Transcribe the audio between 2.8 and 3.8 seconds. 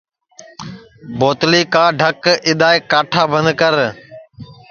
کاٹھا بند کر